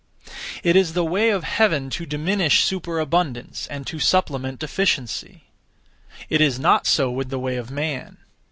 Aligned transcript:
It 0.63 0.75
is 0.75 0.93
the 0.93 1.05
Way 1.05 1.29
of 1.29 1.43
Heaven 1.43 1.91
to 1.91 2.07
diminish 2.07 2.63
superabundance, 2.63 3.67
and 3.67 3.85
to 3.85 3.99
supplement 3.99 4.57
deficiency. 4.57 5.43
It 6.27 6.41
is 6.41 6.57
not 6.57 6.87
so 6.87 7.11
with 7.11 7.29
the 7.29 7.37
way 7.37 7.55
of 7.55 7.69
man. 7.69 8.17